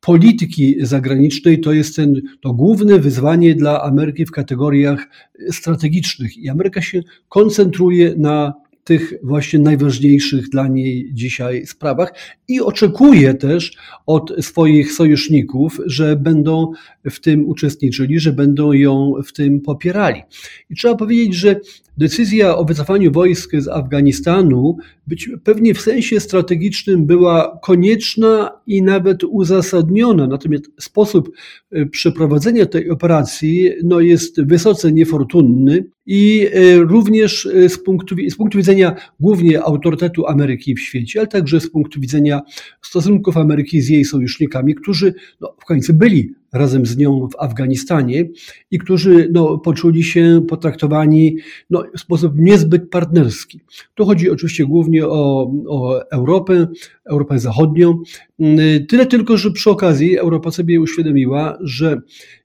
polityki 0.00 0.76
zagranicznej 0.80 1.60
to 1.60 1.72
jest 1.72 1.96
ten, 1.96 2.22
to 2.40 2.52
główne 2.52 2.98
wyzwanie 2.98 3.54
dla 3.54 3.82
Ameryki 3.82 4.26
w 4.26 4.30
kategoriach 4.30 5.08
strategicznych. 5.50 6.36
I 6.36 6.48
Ameryka 6.48 6.82
się 6.82 7.02
koncentruje 7.28 8.14
na 8.16 8.54
tych 8.86 9.12
właśnie 9.22 9.58
najważniejszych 9.58 10.48
dla 10.48 10.68
niej 10.68 11.10
dzisiaj 11.12 11.66
sprawach 11.66 12.14
i 12.48 12.60
oczekuje 12.60 13.34
też 13.34 13.76
od 14.06 14.32
swoich 14.40 14.92
sojuszników, 14.92 15.80
że 15.86 16.16
będą 16.16 16.72
w 17.04 17.20
tym 17.20 17.48
uczestniczyli, 17.48 18.20
że 18.20 18.32
będą 18.32 18.72
ją 18.72 19.12
w 19.26 19.32
tym 19.32 19.60
popierali. 19.60 20.22
I 20.70 20.74
trzeba 20.74 20.94
powiedzieć, 20.94 21.34
że 21.34 21.60
decyzja 21.96 22.56
o 22.56 22.64
wycofaniu 22.64 23.12
wojsk 23.12 23.50
z 23.58 23.68
Afganistanu 23.68 24.76
być 25.06 25.30
pewnie 25.44 25.74
w 25.74 25.80
sensie 25.80 26.20
strategicznym 26.20 27.06
była 27.06 27.58
konieczna 27.62 28.50
i 28.66 28.82
nawet 28.82 29.24
uzasadniona. 29.24 30.26
Natomiast 30.26 30.64
sposób 30.80 31.30
e, 31.72 31.86
przeprowadzenia 31.86 32.66
tej 32.66 32.90
operacji 32.90 33.70
no, 33.84 34.00
jest 34.00 34.42
wysoce 34.42 34.92
niefortunny 34.92 35.84
i 36.06 36.48
e, 36.52 36.76
również 36.76 37.46
e, 37.46 37.68
z 37.68 37.78
punktu, 37.78 38.14
z 38.30 38.36
punktu 38.36 38.58
widzenia 38.58 38.94
głównie 39.20 39.62
autorytetu 39.62 40.26
Ameryki 40.26 40.74
w 40.74 40.80
świecie, 40.80 41.20
ale 41.20 41.28
także 41.28 41.60
z 41.60 41.70
punktu 41.70 42.00
widzenia 42.00 42.40
stosunków 42.82 43.36
Ameryki 43.36 43.80
z 43.80 43.88
jej 43.88 44.04
sojusznikami, 44.04 44.74
którzy 44.74 45.14
no, 45.40 45.54
w 45.60 45.64
końcu 45.64 45.94
byli 45.94 46.34
razem 46.52 46.86
z 46.86 46.96
nią 46.96 47.28
w 47.28 47.40
Afganistanie 47.42 48.24
i 48.70 48.78
którzy 48.78 49.28
no, 49.32 49.58
poczuli 49.58 50.04
się 50.04 50.42
potraktowani 50.48 51.36
no, 51.70 51.84
w 51.96 52.00
sposób 52.00 52.32
niezbyt 52.36 52.90
partnerski. 52.90 53.60
Tu 53.94 54.04
chodzi 54.04 54.30
oczywiście 54.30 54.66
głównie 54.66 55.06
o, 55.06 55.52
o 55.68 56.10
Europę, 56.10 56.66
Europę 57.10 57.38
Zachodnią. 57.38 57.98
Tyle 58.88 59.06
tylko, 59.06 59.36
że 59.36 59.50
przy 59.50 59.70
okazji 59.70 60.18
Europa 60.18 60.50
sobie 60.50 60.80
uświadomiła, 60.80 61.58
że 61.60 62.00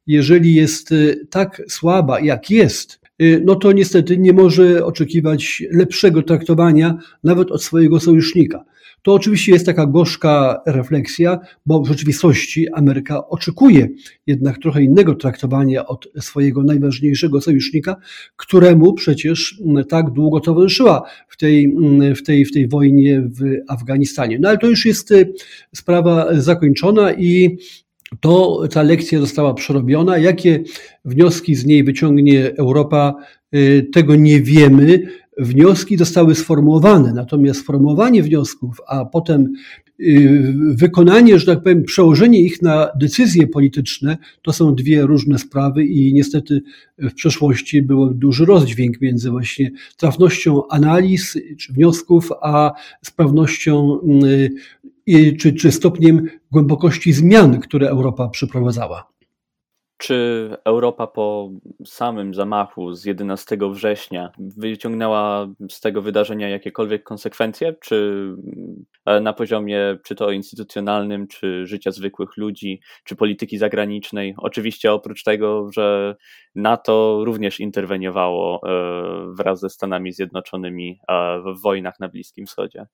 jeżeli 0.08 0.56
jest 0.56 0.94
tak 1.30 1.62
słaba, 1.68 2.20
jak 2.20 2.50
jest, 2.50 3.01
no 3.46 3.56
to 3.56 3.72
niestety 3.72 4.18
nie 4.18 4.34
może 4.34 4.86
oczekiwać 4.86 5.64
lepszego 5.72 6.24
traktowania 6.24 6.98
nawet 7.24 7.52
od 7.52 7.64
swojego 7.64 8.00
sojusznika. 8.00 8.66
To 9.02 9.14
oczywiście 9.14 9.52
jest 9.52 9.66
taka 9.66 9.86
gorzka 9.86 10.62
refleksja, 10.66 11.40
bo 11.66 11.82
w 11.82 11.88
rzeczywistości 11.88 12.68
Ameryka 12.74 13.28
oczekuje 13.28 13.88
jednak 14.28 14.58
trochę 14.58 14.84
innego 14.84 15.16
traktowania 15.16 15.86
od 15.86 16.08
swojego 16.20 16.64
najważniejszego 16.64 17.42
sojusznika, 17.42 17.96
któremu 18.36 18.94
przecież 18.94 19.62
tak 19.90 20.10
długo 20.10 20.40
towarzyszyła 20.40 21.02
w 21.28 21.38
tej, 21.38 21.76
w 22.16 22.24
tej, 22.24 22.46
w 22.46 22.52
tej 22.52 22.68
wojnie 22.68 23.22
w 23.22 23.42
Afganistanie. 23.68 24.40
No 24.40 24.50
ale 24.50 24.58
to 24.58 24.68
już 24.68 24.86
jest 24.86 25.12
y, 25.12 25.34
sprawa 25.76 26.28
zakończona 26.34 27.14
i 27.14 27.58
to 28.20 28.62
ta 28.72 28.82
lekcja 28.82 29.20
została 29.20 29.54
przerobiona. 29.54 30.18
Jakie 30.18 30.64
wnioski 31.06 31.56
z 31.56 31.66
niej 31.66 31.84
wyciągnie 31.84 32.56
Europa, 32.58 33.16
y, 33.56 33.90
tego 33.94 34.16
nie 34.16 34.42
wiemy 34.42 35.08
wnioski 35.38 35.98
zostały 35.98 36.36
sformułowane, 36.36 37.14
natomiast 37.14 37.60
sformułowanie 37.60 38.24
wniosków, 38.24 38.78
a 38.88 39.06
potem 39.06 39.54
y, 40.00 40.54
wykonanie, 40.76 41.40
że 41.40 41.46
tak 41.46 41.64
powiem, 41.64 41.84
przełożenie 41.84 42.42
ich 42.42 42.62
na 42.62 42.88
decyzje 43.00 43.48
polityczne, 43.48 44.18
to 44.42 44.54
są 44.54 44.76
dwie 44.76 45.02
różne 45.02 45.40
sprawy 45.40 45.86
i 45.86 46.14
niestety 46.14 46.62
w 46.98 47.14
przeszłości 47.14 47.82
był 47.82 48.14
duży 48.14 48.46
rozdźwięk 48.46 49.02
między 49.02 49.32
właśnie 49.32 49.72
trafnością 49.98 50.68
analiz 50.68 51.38
czy 51.58 51.74
wniosków, 51.74 52.30
a 52.42 52.72
sprawnością 53.02 54.00
czy, 55.40 55.54
czy 55.54 55.72
stopniem 55.72 56.28
głębokości 56.52 57.14
zmian, 57.14 57.60
które 57.60 57.90
Europa 57.90 58.30
przeprowadzała. 58.30 59.12
Czy 60.02 60.50
Europa 60.66 61.08
po 61.08 61.52
samym 61.86 62.34
zamachu 62.34 62.94
z 62.94 63.06
11 63.06 63.58
września 63.72 64.32
wyciągnęła 64.58 65.48
z 65.70 65.80
tego 65.80 66.02
wydarzenia 66.02 66.50
jakiekolwiek 66.50 67.04
konsekwencje? 67.04 67.76
Czy 67.82 68.28
e, 69.06 69.20
na 69.20 69.34
poziomie 69.34 69.98
czy 70.04 70.16
to 70.16 70.32
instytucjonalnym, 70.32 71.28
czy 71.28 71.66
życia 71.66 71.92
zwykłych 71.92 72.38
ludzi, 72.38 72.82
czy 73.04 73.16
polityki 73.16 73.58
zagranicznej? 73.58 74.36
Oczywiście 74.38 74.94
oprócz 74.94 75.24
tego, 75.24 75.72
że 75.72 76.16
NATO 76.56 77.22
również 77.24 77.60
interweniowało 77.60 78.62
e, 78.64 79.36
wraz 79.36 79.60
ze 79.60 79.70
Stanami 79.70 80.12
Zjednoczonymi 80.14 81.00
e, 81.08 81.42
w 81.58 81.62
wojnach 81.62 82.00
na 82.00 82.10
Bliskim 82.10 82.46
Wschodzie. 82.46 82.86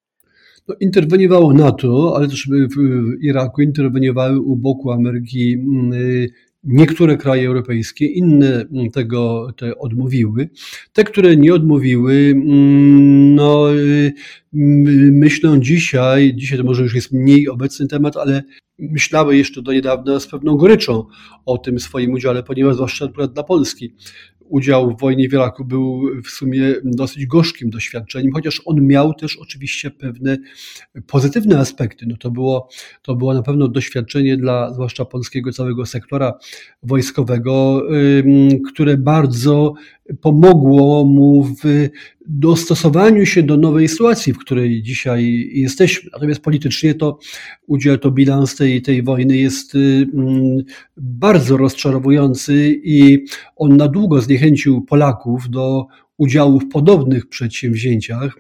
No, 0.67 0.75
interweniowało 0.79 1.53
NATO, 1.53 2.13
ale 2.15 2.27
też 2.27 2.47
w 2.47 3.23
Iraku 3.23 3.61
interweniowały 3.61 4.39
u 4.39 4.55
boku 4.55 4.91
Ameryki 4.91 5.53
mm, 5.53 5.91
Niektóre 6.63 7.17
kraje 7.17 7.47
europejskie, 7.47 8.05
inne 8.05 8.65
tego 8.93 9.51
te 9.57 9.77
odmówiły. 9.77 10.49
Te, 10.93 11.03
które 11.03 11.37
nie 11.37 11.53
odmówiły, 11.53 12.13
mm, 12.13 13.35
no, 13.35 13.75
y, 13.75 14.13
myślą 15.11 15.59
dzisiaj, 15.59 16.33
dzisiaj 16.35 16.57
to 16.57 16.63
może 16.63 16.83
już 16.83 16.95
jest 16.95 17.11
mniej 17.11 17.49
obecny 17.49 17.87
temat, 17.87 18.17
ale 18.17 18.43
myślały 18.79 19.37
jeszcze 19.37 19.61
do 19.61 19.73
niedawna 19.73 20.19
z 20.19 20.27
pewną 20.27 20.55
goryczą 20.55 21.03
o 21.45 21.57
tym 21.57 21.79
swoim 21.79 22.11
udziale, 22.11 22.43
ponieważ 22.43 22.75
zwłaszcza 22.75 23.05
akurat 23.05 23.33
dla 23.33 23.43
Polski 23.43 23.95
udział 24.49 24.91
w 24.91 24.99
wojnie 24.99 25.29
w 25.29 25.33
Iraku 25.33 25.65
był 25.65 26.01
w 26.23 26.29
sumie 26.29 26.75
dosyć 26.83 27.25
gorzkim 27.25 27.69
doświadczeniem, 27.69 28.31
chociaż 28.31 28.61
on 28.65 28.87
miał 28.87 29.13
też 29.13 29.37
oczywiście 29.37 29.91
pewne 29.91 30.37
pozytywne 31.07 31.59
aspekty. 31.59 32.05
No 32.09 32.17
to, 32.17 32.31
było, 32.31 32.69
to 33.01 33.15
było 33.15 33.33
na 33.33 33.43
pewno 33.43 33.67
doświadczenie 33.67 34.37
dla 34.37 34.73
zwłaszcza 34.73 35.05
polskiego 35.05 35.51
całego 35.51 35.85
sektora 35.85 36.33
wojskowego, 36.83 37.83
które 38.73 38.97
bardzo 38.97 39.73
pomogło 40.21 41.05
mu 41.05 41.43
w 41.43 41.89
dostosowaniu 42.27 43.25
się 43.25 43.43
do 43.43 43.57
nowej 43.57 43.87
sytuacji, 43.87 44.33
w 44.33 44.37
której 44.37 44.83
dzisiaj 44.83 45.49
jesteśmy. 45.53 46.09
Natomiast 46.13 46.41
politycznie 46.41 46.93
to 46.95 47.19
udział, 47.67 47.97
to 47.97 48.11
bilans 48.11 48.55
tej, 48.55 48.81
tej 48.81 49.03
wojny 49.03 49.37
jest 49.37 49.75
mm, 49.75 50.63
bardzo 50.97 51.57
rozczarowujący 51.57 52.81
i 52.83 53.25
on 53.55 53.77
na 53.77 53.87
długo 53.87 54.21
zniechęcił 54.21 54.81
Polaków 54.81 55.49
do 55.49 55.87
udziału 56.17 56.59
w 56.59 56.69
podobnych 56.69 57.29
przedsięwzięciach. 57.29 58.37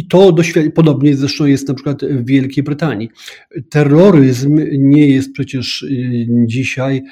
I 0.00 0.06
to 0.06 0.34
podobnie 0.74 1.16
zresztą 1.16 1.46
jest 1.46 1.68
na 1.68 1.74
przykład 1.74 2.04
w 2.04 2.26
Wielkiej 2.26 2.64
Brytanii. 2.64 3.08
Terroryzm 3.70 4.60
nie 4.78 5.08
jest 5.08 5.32
przecież 5.32 5.82
y, 5.82 6.26
dzisiaj 6.46 7.02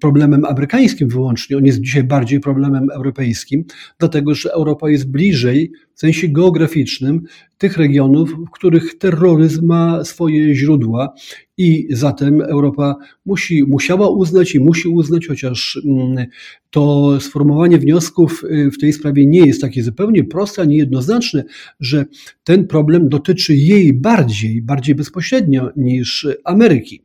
problemem 0.00 0.44
amerykańskim 0.44 1.08
wyłącznie, 1.08 1.56
on 1.56 1.66
jest 1.66 1.80
dzisiaj 1.80 2.04
bardziej 2.04 2.40
problemem 2.40 2.90
europejskim, 2.90 3.64
dlatego 3.98 4.34
że 4.34 4.52
Europa 4.52 4.90
jest 4.90 5.10
bliżej 5.10 5.72
w 5.94 6.00
sensie 6.00 6.28
geograficznym 6.28 7.22
tych 7.58 7.76
regionów, 7.76 8.30
w 8.30 8.50
których 8.50 8.98
terroryzm 8.98 9.66
ma 9.66 10.04
swoje 10.04 10.54
źródła 10.54 11.14
i 11.56 11.88
zatem 11.90 12.40
Europa 12.40 12.96
musi, 13.26 13.64
musiała 13.64 14.10
uznać 14.10 14.54
i 14.54 14.60
musi 14.60 14.88
uznać, 14.88 15.26
chociaż 15.26 15.80
mm, 15.84 16.26
to 16.70 17.12
sformułowanie 17.20 17.78
wniosków 17.78 18.44
y, 18.44 18.70
w 18.70 18.78
tej 18.78 18.92
sprawie 18.92 19.26
nie 19.26 19.46
jest 19.46 19.60
takie 19.60 19.82
zupełnie 19.82 20.24
proste 20.24 20.62
ani 20.62 20.76
jednoznaczne, 20.76 21.44
że 21.80 22.04
ten 22.44 22.66
problem 22.66 23.08
dotyczy 23.08 23.54
jej 23.54 23.92
bardziej, 23.92 24.62
bardziej 24.62 24.94
bezpośrednio 24.94 25.70
niż 25.76 26.26
Ameryki. 26.44 27.02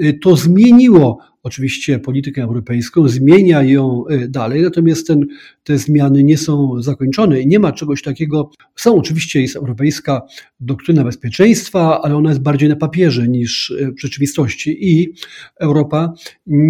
Y, 0.00 0.18
to 0.22 0.36
zmieniło 0.36 1.18
oczywiście 1.46 1.98
politykę 1.98 2.42
europejską, 2.42 3.08
zmienia 3.08 3.62
ją 3.62 4.04
y, 4.10 4.28
dalej, 4.28 4.62
natomiast 4.62 5.06
ten, 5.06 5.26
te 5.64 5.78
zmiany 5.78 6.24
nie 6.24 6.38
są 6.38 6.82
zakończone 6.82 7.40
i 7.40 7.46
nie 7.46 7.58
ma 7.58 7.72
czegoś 7.72 8.02
takiego. 8.02 8.50
Są 8.76 8.94
oczywiście, 8.94 9.42
jest 9.42 9.56
europejska 9.56 10.22
doktryna 10.60 11.04
bezpieczeństwa, 11.04 12.02
ale 12.02 12.16
ona 12.16 12.30
jest 12.30 12.42
bardziej 12.42 12.68
na 12.68 12.76
papierze 12.76 13.28
niż 13.28 13.70
y, 13.70 13.92
w 13.96 14.00
rzeczywistości 14.00 14.88
i 14.92 15.12
Europa 15.60 16.12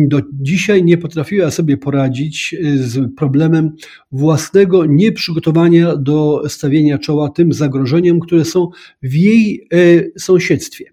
do 0.07 0.21
dzisiaj 0.33 0.85
nie 0.85 0.99
potrafiła 0.99 1.51
sobie 1.51 1.77
poradzić 1.77 2.55
y, 2.65 2.79
z 2.79 3.15
problemem 3.17 3.73
własnego 4.13 4.87
nieprzygotowania 4.87 5.97
do 5.97 6.43
stawienia 6.49 6.99
czoła 6.99 7.29
tym 7.31 7.53
zagrożeniom, 7.53 8.21
które 8.21 8.45
są 8.45 8.69
w 9.03 9.15
jej 9.15 9.69
sąsiedztwie. 10.19 10.85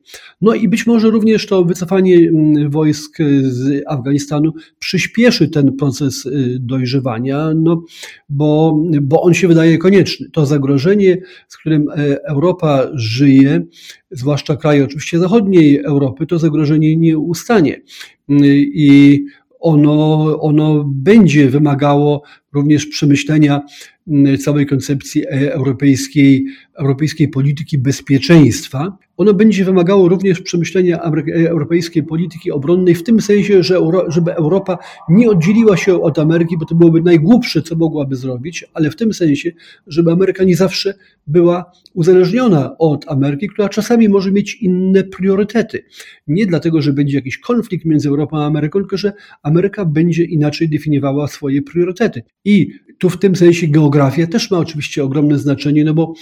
No 0.41 0.53
i 0.53 0.67
być 0.67 0.87
może 0.87 1.09
również 1.09 1.45
to 1.45 1.63
wycofanie 1.63 2.31
wojsk 2.69 3.17
z 3.41 3.72
Afganistanu 3.87 4.53
przyspieszy 4.79 5.49
ten 5.49 5.75
proces 5.75 6.25
y, 6.25 6.57
dojrzewania, 6.59 7.49
no, 7.55 7.83
bo, 8.29 8.83
bo 9.01 9.21
on 9.21 9.33
się 9.33 9.47
wydaje 9.47 9.77
konieczny. 9.77 10.29
To 10.29 10.45
zagrożenie, 10.45 11.17
z 11.47 11.57
którym 11.57 11.89
e, 11.89 12.23
Europa 12.23 12.87
żyje, 12.93 13.61
zwłaszcza 14.11 14.55
kraje 14.55 14.83
oczywiście 14.83 15.19
zachodniej 15.19 15.83
Europy, 15.83 16.25
to 16.25 16.39
zagrożenie 16.39 16.97
nie 16.97 17.17
ustanie. 17.17 17.73
Y, 17.73 17.81
I 18.73 19.19
ono, 19.59 20.39
ono 20.39 20.83
będzie 20.87 21.49
wymagało 21.49 22.23
również 22.53 22.85
przemyślenia 22.85 23.61
całej 24.39 24.65
koncepcji 24.65 25.23
e, 25.25 25.53
europejskiej, 25.53 26.45
europejskiej 26.73 27.27
polityki 27.27 27.77
bezpieczeństwa. 27.77 28.97
Ono 29.17 29.33
będzie 29.33 29.65
wymagało 29.65 30.09
również 30.09 30.41
przemyślenia 30.41 31.03
e, 31.03 31.49
europejskiej 31.49 32.03
polityki 32.03 32.51
obronnej 32.51 32.95
w 32.95 33.03
tym 33.03 33.21
sensie, 33.21 33.63
że 33.63 33.77
żeby 34.07 34.35
Europa 34.35 34.77
nie 35.09 35.29
oddzieliła 35.29 35.77
się 35.77 36.01
od 36.01 36.19
Ameryki, 36.19 36.57
bo 36.57 36.65
to 36.65 36.75
byłoby 36.75 37.01
najgłupsze, 37.01 37.61
co 37.61 37.75
mogłaby 37.75 38.15
zrobić, 38.15 38.65
ale 38.73 38.91
w 38.91 38.95
tym 38.95 39.13
sensie, 39.13 39.51
żeby 39.87 40.11
Ameryka 40.11 40.43
nie 40.43 40.55
zawsze 40.55 40.93
była 41.27 41.71
uzależniona 41.93 42.77
od 42.77 43.05
Ameryki, 43.07 43.47
która 43.47 43.69
czasami 43.69 44.09
może 44.09 44.31
mieć 44.31 44.55
inne 44.55 45.03
priorytety. 45.03 45.83
Nie 46.27 46.45
dlatego, 46.45 46.81
że 46.81 46.93
będzie 46.93 47.15
jakiś 47.15 47.37
konflikt 47.37 47.85
między 47.85 48.09
Europą 48.09 48.37
a 48.37 48.45
Ameryką, 48.45 48.79
tylko 48.79 48.97
że 48.97 49.13
Ameryka 49.43 49.85
będzie 49.85 50.23
inaczej 50.23 50.69
definiowała 50.69 51.27
swoje 51.27 51.61
priorytety. 51.61 52.23
I 52.45 52.71
tu 53.03 53.09
w 53.09 53.19
tym 53.19 53.35
sensie 53.35 53.67
geografia 53.67 54.27
też 54.27 54.51
ma 54.51 54.57
oczywiście 54.57 55.03
ogromne 55.03 55.39
znaczenie, 55.39 55.83
no 55.83 55.93
bo 55.93 56.13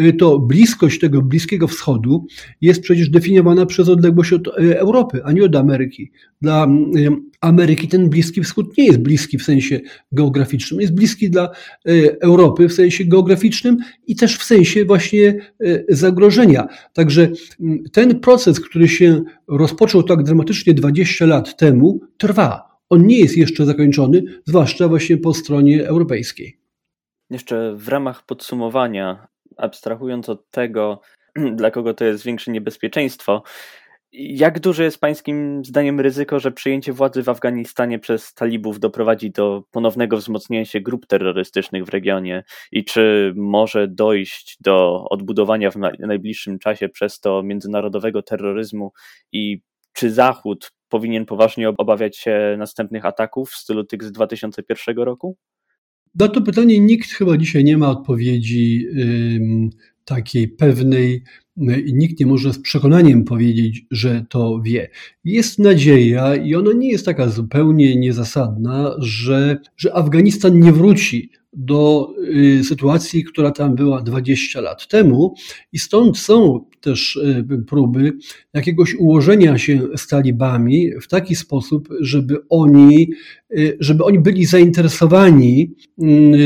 y, 0.00 0.12
to 0.12 0.38
bliskość 0.38 1.00
tego 1.00 1.22
Bliskiego 1.22 1.68
Wschodu 1.68 2.26
jest 2.60 2.82
przecież 2.82 3.08
definiowana 3.10 3.66
przez 3.66 3.88
odległość 3.88 4.32
od 4.32 4.48
y, 4.48 4.78
Europy, 4.78 5.20
a 5.24 5.32
nie 5.32 5.44
od 5.44 5.56
Ameryki. 5.56 6.10
Dla 6.42 6.66
y, 6.96 7.08
Ameryki 7.40 7.88
ten 7.88 8.10
Bliski 8.10 8.42
Wschód 8.42 8.78
nie 8.78 8.86
jest 8.86 8.98
bliski 8.98 9.38
w 9.38 9.42
sensie 9.42 9.80
geograficznym, 10.12 10.80
jest 10.80 10.94
bliski 10.94 11.30
dla 11.30 11.50
Europy 12.20 12.68
w 12.68 12.72
sensie 12.72 13.04
geograficznym 13.04 13.76
i 14.06 14.16
też 14.16 14.36
w 14.36 14.44
sensie 14.44 14.84
właśnie 14.84 15.38
zagrożenia. 15.88 16.68
Także 16.92 17.28
mm, 17.60 17.84
ten 17.92 18.20
proces, 18.20 18.60
który 18.60 18.88
się 18.88 19.22
rozpoczął 19.48 20.02
tak 20.02 20.22
dramatycznie 20.22 20.74
20 20.74 21.26
lat 21.26 21.56
temu, 21.56 22.00
trwa 22.18 22.69
on 22.90 23.06
nie 23.06 23.18
jest 23.18 23.36
jeszcze 23.36 23.66
zakończony, 23.66 24.22
zwłaszcza 24.44 24.88
właśnie 24.88 25.16
po 25.16 25.34
stronie 25.34 25.88
europejskiej. 25.88 26.60
Jeszcze 27.30 27.74
w 27.76 27.88
ramach 27.88 28.26
podsumowania, 28.26 29.28
abstrahując 29.56 30.28
od 30.28 30.50
tego, 30.50 31.00
dla 31.56 31.70
kogo 31.70 31.94
to 31.94 32.04
jest 32.04 32.24
większe 32.24 32.50
niebezpieczeństwo, 32.52 33.42
jak 34.12 34.60
duże 34.60 34.84
jest 34.84 35.00
Pańskim 35.00 35.64
zdaniem 35.64 36.00
ryzyko, 36.00 36.40
że 36.40 36.52
przyjęcie 36.52 36.92
władzy 36.92 37.22
w 37.22 37.28
Afganistanie 37.28 37.98
przez 37.98 38.34
talibów 38.34 38.80
doprowadzi 38.80 39.30
do 39.30 39.62
ponownego 39.70 40.16
wzmocnienia 40.16 40.64
się 40.64 40.80
grup 40.80 41.06
terrorystycznych 41.06 41.84
w 41.84 41.88
regionie 41.88 42.44
i 42.72 42.84
czy 42.84 43.32
może 43.36 43.88
dojść 43.88 44.56
do 44.60 45.04
odbudowania 45.10 45.70
w 45.70 45.76
najbliższym 45.98 46.58
czasie 46.58 46.88
przez 46.88 47.20
to 47.20 47.42
międzynarodowego 47.42 48.22
terroryzmu 48.22 48.92
i 49.32 49.62
czy 49.92 50.10
Zachód 50.10 50.72
powinien 50.90 51.26
poważnie 51.26 51.68
obawiać 51.68 52.16
się 52.16 52.56
następnych 52.58 53.04
ataków 53.04 53.50
w 53.50 53.56
stylu 53.56 53.84
tych 53.84 54.04
z 54.04 54.12
2001 54.12 54.96
roku? 54.96 55.36
Na 56.14 56.28
to 56.28 56.42
pytanie 56.42 56.80
nikt 56.80 57.10
chyba 57.10 57.36
dzisiaj 57.36 57.64
nie 57.64 57.78
ma 57.78 57.90
odpowiedzi 57.90 58.86
takiej 60.04 60.48
pewnej 60.48 61.24
nikt 61.92 62.20
nie 62.20 62.26
może 62.26 62.52
z 62.52 62.62
przekonaniem 62.62 63.24
powiedzieć, 63.24 63.82
że 63.90 64.24
to 64.28 64.60
wie. 64.62 64.88
Jest 65.24 65.58
nadzieja 65.58 66.36
i 66.36 66.54
ona 66.54 66.72
nie 66.72 66.90
jest 66.90 67.04
taka 67.04 67.28
zupełnie 67.28 67.96
niezasadna, 67.96 68.94
że, 68.98 69.58
że 69.76 69.96
Afganistan 69.96 70.60
nie 70.60 70.72
wróci 70.72 71.30
do 71.52 72.08
y, 72.34 72.64
sytuacji, 72.64 73.24
która 73.24 73.50
tam 73.50 73.74
była 73.74 74.02
20 74.02 74.60
lat 74.60 74.88
temu. 74.88 75.34
I 75.72 75.78
stąd 75.78 76.18
są 76.18 76.64
też 76.80 77.16
y, 77.16 77.64
próby 77.66 78.12
jakiegoś 78.54 78.94
ułożenia 78.94 79.58
się 79.58 79.80
z 79.96 80.06
talibami 80.06 80.90
w 81.02 81.08
taki 81.08 81.36
sposób, 81.36 81.88
żeby 82.00 82.36
oni, 82.48 83.10
y, 83.58 83.76
żeby 83.80 84.04
oni 84.04 84.18
byli 84.18 84.44
zainteresowani 84.46 85.74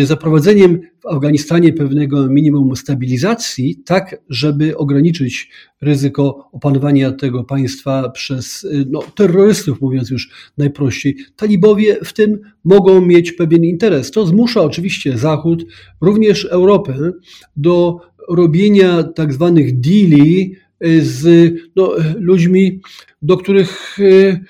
zaprowadzeniem 0.05 0.81
w 1.05 1.07
Afganistanie 1.07 1.73
pewnego 1.73 2.29
minimum 2.29 2.77
stabilizacji, 2.77 3.77
tak 3.85 4.17
żeby 4.29 4.77
ograniczyć 4.77 5.51
ryzyko 5.81 6.49
opanowania 6.53 7.12
tego 7.12 7.45
państwa 7.45 8.11
przez 8.11 8.67
no, 8.90 9.03
terrorystów, 9.14 9.81
mówiąc 9.81 10.11
już 10.11 10.31
najprościej. 10.59 11.17
Talibowie 11.37 11.97
w 12.05 12.12
tym 12.12 12.40
mogą 12.64 13.01
mieć 13.01 13.33
pewien 13.33 13.64
interes. 13.64 14.11
To 14.11 14.27
zmusza 14.27 14.62
oczywiście 14.62 15.19
Zachód, 15.19 15.64
również 16.01 16.45
Europę, 16.45 17.12
do 17.57 18.01
robienia 18.29 19.03
tak 19.03 19.33
zwanych 19.33 19.81
deali 19.81 20.55
z 21.01 21.53
no, 21.77 21.93
ludźmi, 22.17 22.81
do 23.23 23.37
których 23.37 23.99
y, 23.99 24.40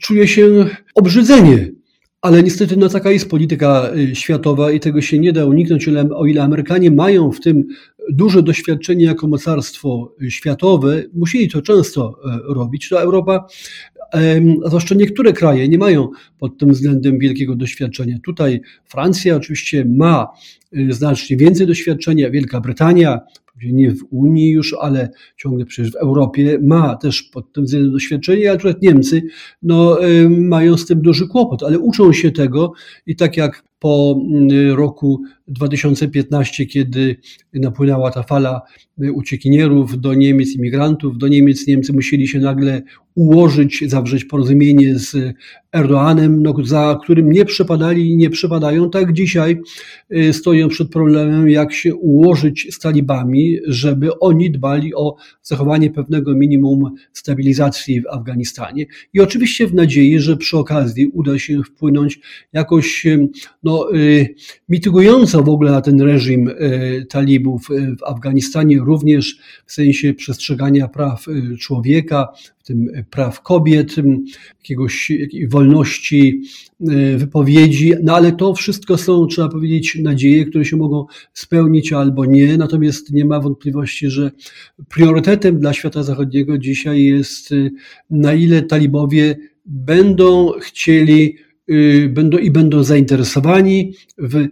czuje 0.00 0.28
się 0.28 0.66
obrzydzenie 0.94 1.77
ale 2.22 2.42
niestety 2.42 2.76
no, 2.76 2.88
taka 2.88 3.10
jest 3.10 3.30
polityka 3.30 3.90
y, 3.96 4.16
światowa 4.16 4.72
i 4.72 4.80
tego 4.80 5.00
się 5.00 5.18
nie 5.18 5.32
da 5.32 5.44
uniknąć, 5.44 5.88
o 6.14 6.26
ile 6.26 6.42
Amerykanie 6.42 6.90
mają 6.90 7.32
w 7.32 7.40
tym 7.40 7.64
duże 8.10 8.42
doświadczenie 8.42 9.04
jako 9.04 9.28
mocarstwo 9.28 10.14
światowe, 10.28 11.02
musieli 11.14 11.48
to 11.48 11.62
często 11.62 12.20
e, 12.24 12.54
robić, 12.54 12.88
to 12.88 13.02
Europa, 13.02 13.46
a 14.12 14.18
zwłaszcza 14.68 14.94
niektóre 14.94 15.32
kraje 15.32 15.68
nie 15.68 15.78
mają 15.78 16.08
pod 16.38 16.58
tym 16.58 16.72
względem 16.72 17.18
wielkiego 17.18 17.56
doświadczenia. 17.56 18.18
Tutaj 18.24 18.60
Francja 18.84 19.36
oczywiście 19.36 19.84
ma 19.84 20.26
y, 20.76 20.92
znacznie 20.92 21.36
więcej 21.36 21.66
doświadczenia, 21.66 22.30
Wielka 22.30 22.60
Brytania, 22.60 23.20
nie 23.62 23.90
w 23.90 24.04
Unii 24.10 24.50
już, 24.50 24.76
ale 24.80 25.10
ciągle 25.36 25.64
przecież 25.64 25.92
w 25.92 25.96
Europie 25.96 26.58
ma 26.62 26.96
też 26.96 27.22
pod 27.22 27.52
tym 27.52 27.64
względem 27.64 27.92
doświadczenie, 27.92 28.50
a 28.50 28.54
akurat 28.54 28.82
Niemcy 28.82 29.22
no, 29.62 29.98
mają 30.28 30.76
z 30.76 30.86
tym 30.86 31.02
duży 31.02 31.28
kłopot, 31.28 31.62
ale 31.62 31.78
uczą 31.78 32.12
się 32.12 32.30
tego 32.30 32.72
i 33.06 33.16
tak 33.16 33.36
jak 33.36 33.67
po 33.78 34.20
mm, 34.30 34.74
roku 34.76 35.22
2015, 35.48 36.66
kiedy 36.66 37.16
napłynęła 37.54 38.10
ta 38.10 38.22
fala 38.22 38.62
uciekinierów 39.14 40.00
do 40.00 40.14
Niemiec, 40.14 40.56
imigrantów 40.56 41.18
do 41.18 41.28
Niemiec, 41.28 41.66
Niemcy 41.66 41.92
musieli 41.92 42.28
się 42.28 42.38
nagle 42.38 42.82
ułożyć, 43.14 43.84
zawrzeć 43.86 44.24
porozumienie 44.24 44.98
z 44.98 45.16
Erdoanem, 45.72 46.42
no, 46.42 46.54
za 46.64 46.98
którym 47.02 47.32
nie 47.32 47.44
przepadali 47.44 48.10
i 48.10 48.16
nie 48.16 48.30
przepadają. 48.30 48.90
Tak 48.90 49.12
dzisiaj 49.12 49.60
y, 50.16 50.32
stoją 50.32 50.68
przed 50.68 50.90
problemem, 50.90 51.48
jak 51.48 51.72
się 51.72 51.94
ułożyć 51.94 52.74
z 52.74 52.78
talibami, 52.78 53.58
żeby 53.66 54.18
oni 54.18 54.50
dbali 54.50 54.94
o 54.94 55.16
zachowanie 55.42 55.90
pewnego 55.90 56.34
minimum 56.34 56.84
stabilizacji 57.12 58.02
w 58.02 58.06
Afganistanie. 58.06 58.86
I 59.14 59.20
oczywiście 59.20 59.66
w 59.66 59.74
nadziei, 59.74 60.18
że 60.18 60.36
przy 60.36 60.58
okazji 60.58 61.06
uda 61.06 61.38
się 61.38 61.62
wpłynąć 61.62 62.20
jakoś 62.52 63.06
no, 63.68 63.88
no, 63.92 63.98
mitygująca 64.68 65.42
w 65.42 65.48
ogóle 65.48 65.70
na 65.70 65.80
ten 65.80 66.00
reżim 66.00 66.50
talibów 67.08 67.68
w 67.98 68.04
Afganistanie, 68.04 68.78
również 68.78 69.38
w 69.66 69.72
sensie 69.72 70.14
przestrzegania 70.14 70.88
praw 70.88 71.26
człowieka, 71.60 72.28
w 72.58 72.66
tym 72.66 72.86
praw 73.10 73.42
kobiet, 73.42 73.94
jakiegoś 74.58 75.12
wolności 75.48 76.42
wypowiedzi, 77.16 77.92
no 78.02 78.16
ale 78.16 78.32
to 78.32 78.54
wszystko 78.54 78.98
są, 78.98 79.26
trzeba 79.26 79.48
powiedzieć, 79.48 79.98
nadzieje, 80.02 80.44
które 80.44 80.64
się 80.64 80.76
mogą 80.76 81.06
spełnić 81.32 81.92
albo 81.92 82.24
nie, 82.24 82.56
natomiast 82.56 83.12
nie 83.12 83.24
ma 83.24 83.40
wątpliwości, 83.40 84.10
że 84.10 84.30
priorytetem 84.88 85.60
dla 85.60 85.72
świata 85.72 86.02
zachodniego 86.02 86.58
dzisiaj 86.58 87.04
jest 87.04 87.54
na 88.10 88.34
ile 88.34 88.62
talibowie 88.62 89.36
będą 89.68 90.52
chcieli 90.60 91.36
y, 91.36 91.47
będą 92.08 92.38
i 92.38 92.50
będą 92.50 92.82
zainteresowani 92.82 93.94
w 94.18 94.36
y, 94.36 94.48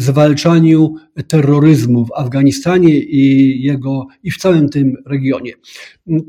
zwalczaniu 0.00 0.94
terroryzmu 1.28 2.04
w 2.06 2.12
Afganistanie 2.12 2.98
i, 2.98 3.62
jego, 3.62 4.06
i 4.22 4.30
w 4.30 4.36
całym 4.36 4.68
tym 4.68 4.96
regionie. 5.06 5.52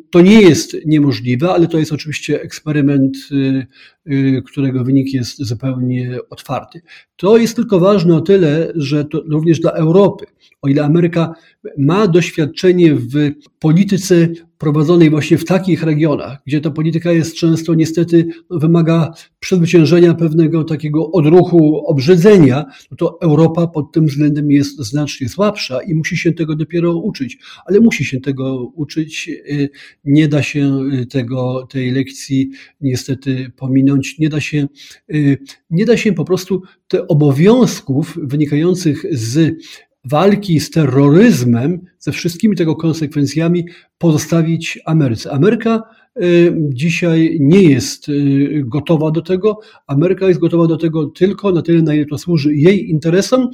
To 0.10 0.22
nie 0.22 0.42
jest 0.42 0.78
niemożliwe, 0.86 1.50
ale 1.50 1.68
to 1.68 1.80
jest 1.80 1.92
oczywiście 1.92 2.42
eksperyment, 2.42 3.18
y, 3.32 4.42
którego 4.46 4.84
wynik 4.84 5.14
jest 5.14 5.38
zupełnie 5.38 6.18
otwarty. 6.30 6.82
To 7.16 7.38
jest 7.38 7.56
tylko 7.56 7.80
ważne 7.80 8.16
o 8.16 8.22
tyle, 8.22 8.72
że 8.76 9.06
to 9.06 9.22
również 9.28 9.60
dla 9.60 9.72
Europy. 9.72 10.26
O 10.62 10.68
ile 10.68 10.84
Ameryka 10.84 11.34
ma 11.78 12.08
doświadczenie 12.08 12.96
w 12.96 13.32
polityce 13.60 14.28
prowadzonej 14.60 15.10
właśnie 15.10 15.38
w 15.38 15.46
takich 15.46 15.84
regionach, 15.84 16.40
gdzie 16.46 16.62
ta 16.62 16.72
polityka 16.72 17.12
jest 17.12 17.36
często 17.36 17.74
niestety 17.74 18.28
no, 18.50 18.60
wymaga 18.60 19.14
przezwyciężenia 19.40 20.14
pewnego 20.14 20.64
takiego 20.64 21.12
odruchu, 21.12 21.86
obrzydzenia, 21.88 22.66
no 22.92 22.98
to 22.98 23.22
Europa 23.22 23.68
pod 23.68 23.92
tym 23.92 24.06
względem 24.06 24.52
jest 24.52 24.78
znacznie 24.80 25.30
słabsza 25.30 25.82
i 25.82 25.94
musi 25.94 26.18
się 26.18 26.32
tego 26.32 26.56
dopiero 26.56 26.98
uczyć. 26.98 27.38
Ale 27.66 27.80
musi 27.80 28.06
się 28.06 28.20
tego 28.20 28.72
uczyć. 28.76 29.30
Y, 29.30 29.70
nie 30.06 30.28
da 30.28 30.44
się 30.44 30.80
y, 31.02 31.06
tego, 31.06 31.68
tej 31.72 31.92
lekcji 31.92 32.50
niestety 32.82 33.52
pominąć. 33.58 34.20
Nie 34.20 34.30
da 34.30 34.42
się, 34.42 34.68
y, 35.14 35.38
nie 35.70 35.86
da 35.86 35.98
się 35.98 36.14
po 36.14 36.26
prostu 36.26 36.62
te 36.88 37.08
obowiązków 37.08 38.18
wynikających 38.24 39.06
z 39.12 39.56
walki 40.06 40.60
z 40.60 40.72
terroryzmem, 40.72 41.80
ze 42.00 42.12
wszystkimi 42.12 42.56
tego 42.56 42.76
konsekwencjami 42.76 43.66
pozostawić 43.98 44.80
Ameryce. 44.86 45.32
Ameryka 45.32 45.84
y, 46.22 46.54
dzisiaj 46.70 47.38
nie 47.40 47.64
jest 47.64 48.10
y, 48.10 48.64
gotowa 48.66 49.12
do 49.12 49.22
tego. 49.22 49.60
Ameryka 49.88 50.28
jest 50.28 50.40
gotowa 50.40 50.68
do 50.68 50.78
tego 50.78 51.06
tylko 51.06 51.52
na 51.52 51.62
tyle, 51.62 51.82
na 51.82 51.94
ile 51.94 52.06
to 52.06 52.18
służy 52.18 52.56
jej 52.56 52.90
interesom 52.90 53.50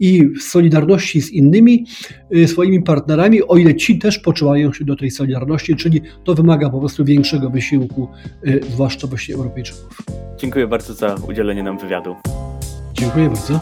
i 0.00 0.28
w 0.28 0.42
solidarności 0.42 1.22
z 1.22 1.30
innymi 1.30 1.86
y, 2.34 2.48
swoimi 2.48 2.82
partnerami, 2.82 3.42
o 3.42 3.56
ile 3.56 3.74
ci 3.74 3.98
też 3.98 4.18
poczuwają 4.18 4.72
się 4.72 4.84
do 4.84 4.96
tej 4.96 5.10
solidarności, 5.10 5.76
czyli 5.76 6.00
to 6.24 6.34
wymaga 6.34 6.70
po 6.70 6.80
prostu 6.80 7.04
większego 7.04 7.50
wysiłku, 7.50 8.08
zwłaszcza 8.72 9.06
właśnie 9.06 9.34
Europejczyków. 9.34 9.98
Dziękuję 10.38 10.66
bardzo 10.66 10.94
za 10.94 11.16
udzielenie 11.28 11.62
nam 11.62 11.78
wywiadu. 11.78 12.16
Dziękuję 12.92 13.28
bardzo. 13.28 13.60